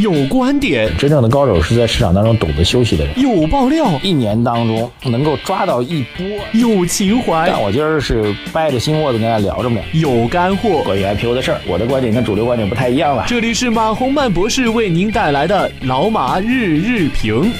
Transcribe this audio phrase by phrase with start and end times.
[0.00, 3.20] 有观点，真正的高手是在市场当中懂得休息的人。
[3.20, 6.24] 有爆料，一年当中能够抓到一波。
[6.52, 9.80] 有情怀，但我今儿是掰着心窝子跟大家聊着呢。
[9.94, 13.24] 有干货，关于 IPO 的事儿，我的观点跟主流观点不太一样了。
[13.26, 17.50] 这里是马洪曼博士为您带来的老马日日评。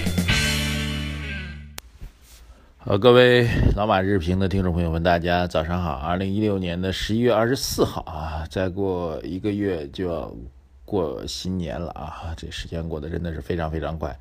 [2.76, 5.94] 好，各位老马日评的听众朋友们，大家早上好。
[5.94, 10.32] 二零一六年的十一月二十四号啊，再过一个月就要
[10.88, 14.18] 过新年了啊， 这时间过得真的是非常非常快。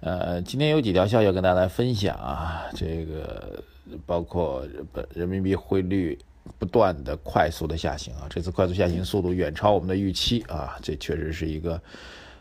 [0.00, 3.60] 呃，今天有几条消息要跟大家来分享啊，这个
[4.06, 6.16] 包括本人民币汇率
[6.56, 11.80] 不断的快速的下行啊，这次快速下行速度远超我们的预期啊，这确实是一个。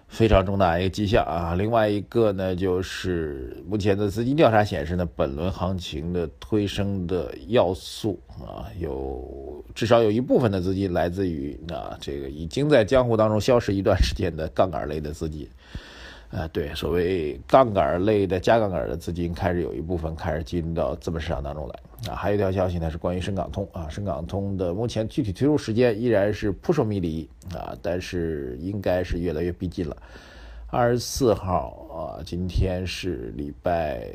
[0.07, 1.53] 非常重大一个迹象啊！
[1.55, 15.47] 另外一个呢，就是目前的资金调查显示呢，本轮行情的推升的要素啊，有至少有一部分的资金来自于啊，这个已经在江湖当中消失一段时间的杠杆类的资金。
[16.29, 21.75] 呃，对，所谓杠杆类的加杠杆的资金开始有一部分开始进入到资本市场当中来
[22.09, 22.15] 啊。
[22.15, 29.95] 还有一条消息呢是关于深港通啊，深港通的目前具体推出时间依然是扑朔迷离啊，但是应该是越来越逼近了。
[30.69, 34.07] 二十四号啊，今天是礼拜。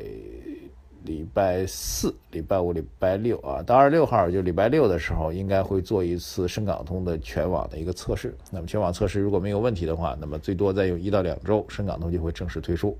[1.05, 8.33] 礼拜四、礼拜五、礼拜六啊，到二十六号就礼拜六的时候，应该会做一次深港通的全网的一个测试。
[8.49, 12.97] 那么全网测试如果没有问题的话，那么最多再用一到两周，深港通就会正式推出。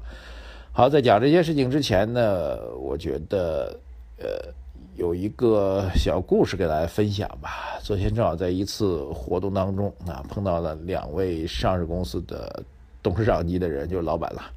[0.74, 3.80] 好，在讲这些事情之前呢，我觉得
[4.18, 4.52] 呃
[4.96, 7.80] 有一个小故事给大家分享吧。
[7.82, 12.64] 昨天正好在一次活动当中啊，碰到了两位上市公司的
[13.02, 14.54] 董事长级的人，就是老板了，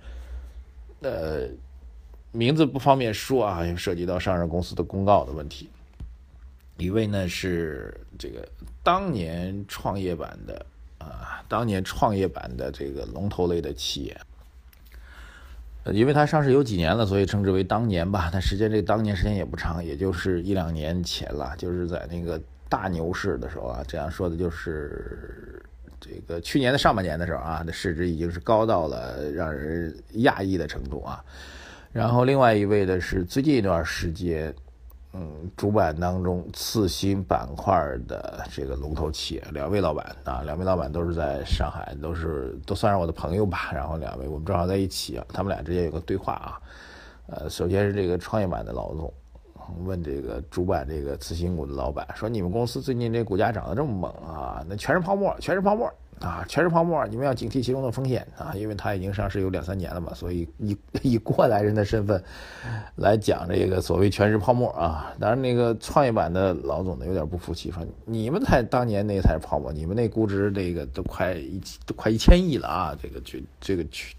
[1.03, 1.48] 呃。
[2.33, 5.70] 名字不方便说啊，因为涉及到上市公司的公告的问题。
[6.77, 8.47] 一位呢是这个
[8.83, 10.67] 当年创业板的
[10.98, 14.20] 啊，当年创业板的这个龙头类的企业，
[15.92, 18.29] 因为它上市有几年了，所以称之为当年吧。
[18.33, 23.85] 但时间这当年时间也不长，也就是一两年前了，就是在那个大牛市的时候啊。
[23.86, 25.63] 这样说的就是
[26.01, 31.24] 这个去年的上半年的时候啊，那市值已经是高到了让人讶异的程度啊。
[31.92, 34.55] 然后另外一位的是最近一段时间，
[35.19, 37.75] 嗯，主板当中次新板块
[38.07, 43.71] 的这个龙头企业，两位老板啊，两位老板都是在上海，都是都算是我的朋友吧。
[43.73, 46.61] 然后两位我们正好在一起，他们俩之间有个对话啊。
[47.29, 49.11] 呃，首先是这个创业板的老总
[49.85, 54.63] 问这个主板这个次新股的老板说：“你们公司最近这股价涨得这么猛啊？
[54.69, 55.91] 那全是泡沫，全是泡沫。”
[56.21, 58.55] 啊，全是泡沫，你们要警惕其中的风险啊！
[58.55, 62.25] 因为它已经上市有两三年了嘛，所以以 以过来人的身份
[62.95, 65.15] 来讲这个所谓全是泡沫啊。
[65.21, 72.97] 当然，那个创业板的老总呢有点不服气，说你们才当年那才是泡沫，你们那估值那个都快一都快一千亿了啊！
[73.01, 74.17] 这个去这个去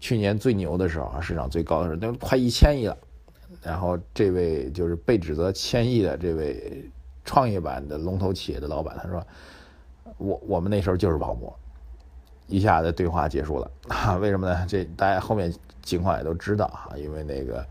[0.00, 2.96] 去年最牛的时候啊，市场最高的时候都快一千亿了。
[3.62, 6.90] 然后这位就是被指责千亿的这位
[7.22, 9.22] 创业板的龙头企业的老板，他说。
[10.18, 11.54] 我我们那时候就是泡沫，
[12.46, 14.16] 一下子对话结束了啊？
[14.16, 14.64] 为什么呢？
[14.68, 15.52] 这大家后面
[15.82, 17.64] 情况也都知道哈，因为那个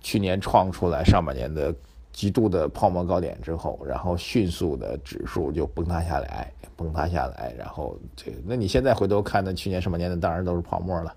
[0.00, 1.74] 去年创出来上半年的
[2.12, 11.14] 极度的泡沫高点之后，然后迅速的指数就崩塌下来，崩塌下来，然后这那你现在回头看，那去年上半年的当然都是泡沫了，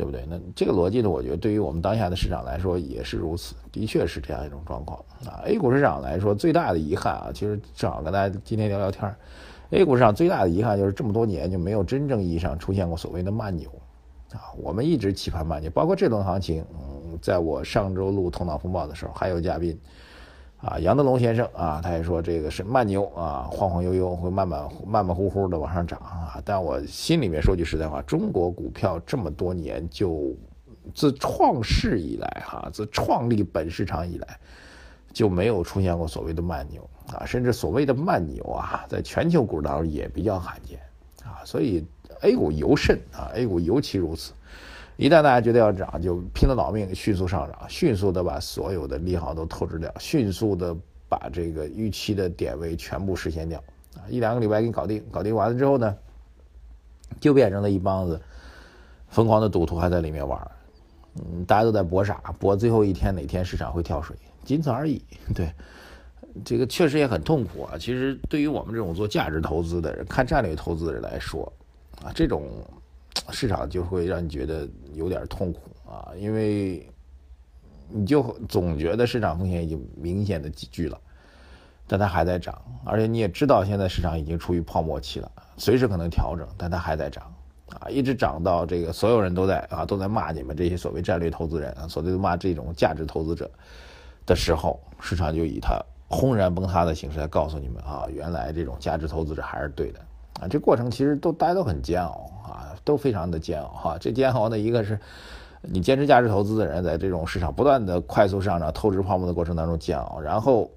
[0.00, 0.24] 对不对？
[0.26, 5.44] 那这个逻辑呢，我觉得对于我们当下的市场来说也是如此，的确是这样一种状况啊。
[5.44, 9.14] A 股市场来说，最大的遗憾啊，其实正好跟大家今天聊聊天。
[9.68, 13.68] A 股市场最大的遗憾就是这么多年就没有真正意义上出现过所谓的慢牛，
[14.32, 19.78] 啊，我们一直期盼慢牛，包括这轮行情，嗯，在我上周录头脑风暴的时候，还有嘉宾，
[20.62, 30.34] 啊，杨德龙先生啊，他也说这个是慢牛啊，晃晃悠悠会慢慢慢慢乎乎的往上涨啊，但我心里面说句实在话，中国股票这么多年就
[30.94, 34.26] 自创世以来哈，自创立本市场以来。
[35.12, 40.78] 就没有出现过所谓的慢牛啊，甚至所谓的慢牛啊，在全球股当中也比较罕见
[41.24, 41.84] 啊，所以
[42.20, 44.32] A 股尤甚啊，A 股尤其如此。
[45.00, 50.76] 一旦大家觉得要涨，就拼了老命迅速上涨，迅速的把所有的利好都透支掉，迅速的
[51.08, 53.58] 把这个预期的点位全部实现掉
[53.96, 55.96] 啊，一两个礼拜给你搞定，搞定完了之后呢，
[57.18, 58.20] 就变成了一帮子
[59.08, 60.38] 疯狂的赌徒还在里面玩，
[61.14, 64.14] 嗯，大家都在搏傻，搏最后一天哪天市场会跳水。
[64.44, 65.02] 仅此而已。
[65.34, 65.50] 对，
[66.44, 67.78] 这个确实也很痛苦啊。
[67.78, 71.50] 其实对于我们这种做价值投资的人、看战略投资的人来说，
[72.04, 72.50] 啊，这种
[73.30, 76.88] 市场就会让你觉得有点痛苦啊，因为
[77.88, 80.98] 你就总觉得市场风险已经明显的积聚了，
[81.86, 87.32] 但它还在涨，而且你也知道现在市场已经处于泡沫期了，随时可能调整，但它还在涨
[87.70, 93.50] 啊，一直涨到这个所有人都在啊都在骂你们这些所谓战略投资人啊，所谓的骂这种价值投资者
[94.26, 100.00] 的时候，市场就以它轰然崩塌的形式来告诉你们啊，原来这种价值投资者还是对的
[100.40, 100.48] 啊。
[100.48, 103.96] 这过程其实都大家都很煎熬啊，都非常的煎熬哈。
[104.00, 104.98] 这煎熬呢，一个是。
[105.62, 110.70] 你坚持价值投资的人，在这种市场不断的快速上涨、透支泡沫的过程当中煎熬，然后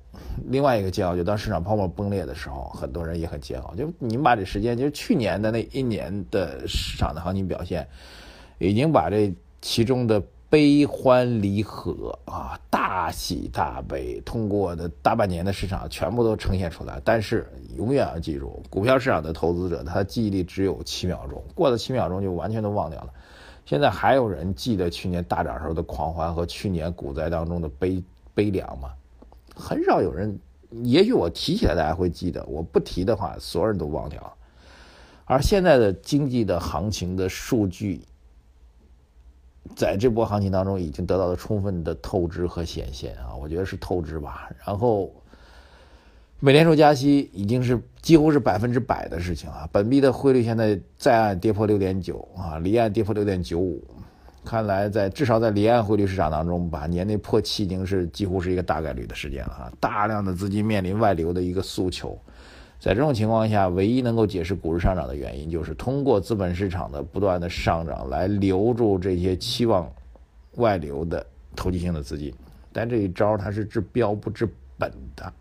[0.48, 3.74] 另外一个煎熬，就当市场泡沫崩裂的时候，很多人也很煎熬。
[3.76, 7.88] 就你们把这时间，就是去年的那一年的市场的行情表现，
[8.58, 10.22] 已经把这其中的
[10.54, 17.02] 悲欢离合啊、大喜大悲，通过的大半年的市场全部都呈现出来。
[17.04, 23.10] 但是永远要记住，股票市场的投资者，他记忆力只有七秒钟，过了七秒钟就完全都忘掉了。
[23.66, 28.04] 现在还有人记得去年大涨时候的狂欢和去年股灾当中的悲
[28.36, 28.92] 悲凉吗？
[29.56, 30.40] 很少有人。
[30.84, 34.34] 也许我提起来大家会记得，我不提的话，所有人都忘掉了。
[35.26, 38.02] 而现在的经济的行情的数据，
[39.76, 44.50] 在这波行情当中已经得到了充分的透支和显现啊，我觉得是透支吧。
[44.66, 45.12] 然后。
[46.40, 49.66] 美联储加息已经是几乎是百分之百的事情啊！
[49.72, 53.82] 本币的汇率现在在岸跌破六点九啊，离岸跌破六点九五，
[54.44, 59.72] 看来在至少在离岸汇率市场当中，把年内破七已经是几乎是一个大概率的事件了啊！
[59.80, 62.20] 大量的资金面临外流的一个诉求，
[62.84, 69.90] 在这种情况下，唯一能够解释股市上涨的原因，就是通过资本市场的不断的上涨来留住这些期望
[70.56, 71.26] 外流的
[71.56, 72.34] 投机性的资金，
[72.74, 74.46] 但这一招它是治标不治
[74.78, 75.32] 本的。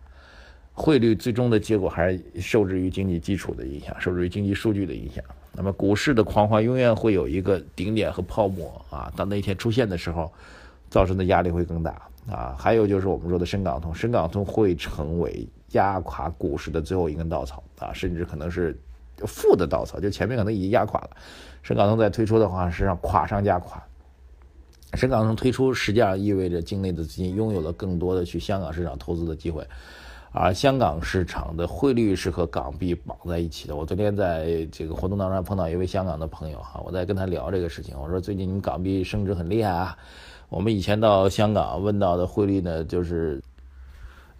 [0.73, 5.25] 汇率最终的结果还是受制于经济基础的影响，受制于经济数据的影响。
[5.53, 10.31] 那么股市的狂欢永远会有一个顶点和泡沫啊，当那一天出现的时候，
[10.89, 12.01] 造成的压力会更大
[12.31, 12.55] 啊。
[12.57, 18.79] 还有就是我们说的深港通，深港通会成为压垮股市的最后一根稻草啊，甚至可能是
[19.27, 21.11] 负的稻草，就前面可能已经压垮了。
[21.63, 23.83] 深港通再推出的话，是让垮上加垮。
[24.95, 29.67] 深港通推出实际上意味着境内的资金拥有了更多的去香港市场投资的机会。
[30.35, 33.77] 而香港市场的汇率是和港币绑在一起的。
[33.77, 37.95] 我昨天在这个活动当中碰到一位香港的朋友哈，我在跟他聊这个事情。
[38.01, 39.97] 我说最近你港币升值很厉害啊。
[40.49, 43.43] 我们以前到香港问到的汇率呢，就是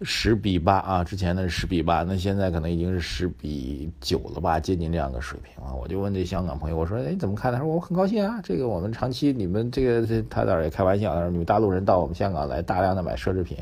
[0.05, 5.75] 十比八啊，之前的是十比八，那现在可能已经是十比九了吧，接近这样的水平啊。
[5.75, 7.53] 我就问这香港朋友，我说哎怎么看？
[7.53, 13.59] 他说我很高兴啊，这个我们长期你们这个这他倒是也开玩笑，他说你们大陆人到我们香港来大量的买奢侈品。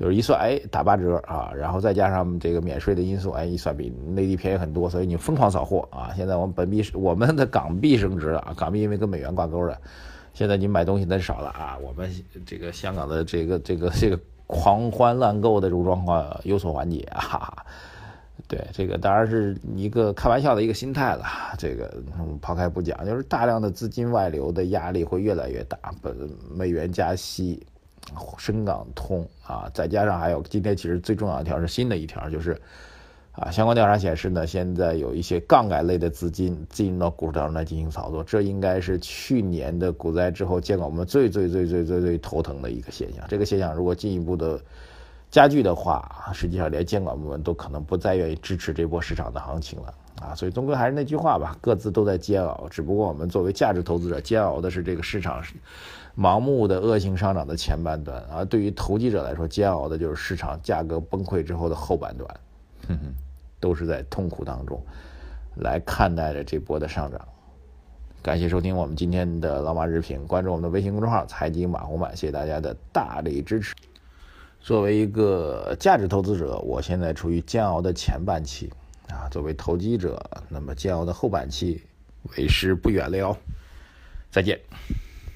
[0.00, 6.12] 就是一算，哎，打八折啊，然后再加上这个免税的因素，哎，一算比内地便宜很多，所以你疯狂扫货啊！
[6.16, 9.76] 现在我们本币，我们的港币升值了，港币因为跟美元挂钩的，
[10.32, 12.08] 现在你买东西那少了啊，我们
[12.46, 17.64] 这个香港的这个这个这个狂欢乱购的这种状况有所缓解啊。
[18.48, 21.24] 对，这个当然是一个开玩笑的一个心态了，
[21.56, 22.02] 这个
[22.42, 26.16] 抛开不讲，就是大量的资金外流的压力会越来越大，本
[26.50, 27.64] 美元加息。
[28.38, 32.58] 深港通啊，再加上还有今天其实最重要一条是新的一条，就是
[33.40, 43.24] 啊，相关调查显示呢，现在有一些杠杆类的资金进入到股市当中来进行操作，这应该是去年的股灾之后监管我们最最最最最最头疼的一个现象。
[43.28, 44.60] 这个现象如果进一步的
[45.30, 50.34] 加剧的话，实际上连监管部门都可能不再愿意支持这波市场的行情了啊。
[50.34, 55.40] 所以终归还是那句话吧，各自都在煎熬，只不过我们作为价值投资者，煎熬的是这个市场。
[56.16, 62.28] 盲目的恶性上涨的前半段，而对于投机者来说，煎熬的就是市场价格崩溃之后的后半段，
[62.88, 63.14] 哼哼，
[63.60, 64.82] 都是在痛苦当中
[65.56, 67.20] 来看待着这波的上涨。
[68.20, 73.74] 感谢收听我们今天的老马日评，关注我们的微信公众号“财经马红版”，谢谢大家的大力支持。
[74.60, 78.70] 作为一个价值投资者，我现在处于煎熬的前半期
[79.08, 81.80] 啊；作为投机者，那么煎熬的后半期
[82.36, 83.36] 为时不远了哟。
[84.30, 84.58] 再见。